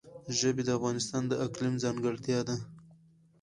[0.39, 2.55] ژبې د افغانستان د اقلیم ځانګړتیا ده.